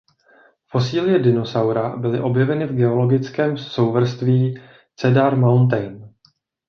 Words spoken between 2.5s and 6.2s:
v geologickém souvrství Cedar Mountain.